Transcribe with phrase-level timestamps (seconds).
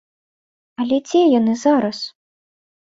[0.85, 1.97] Але дзе яны зараз?